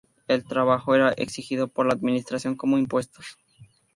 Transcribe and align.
El 0.27 0.43
trabajo 0.45 0.95
era 0.95 1.11
exigido 1.15 1.67
por 1.67 1.85
la 1.85 1.93
administración 1.93 2.55
como 2.55 2.79
impuestos. 2.79 3.37